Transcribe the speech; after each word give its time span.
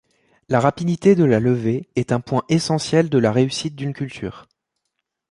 La 0.49 0.59
rapidité 0.59 1.13
de 1.13 1.23
la 1.25 1.39
levée 1.39 1.87
est 1.95 2.11
un 2.11 2.21
point 2.21 2.41
essentiel 2.49 3.07
de 3.07 3.19
la 3.19 3.31
réussite 3.31 3.75
d'une 3.75 3.93
culture. 3.93 4.47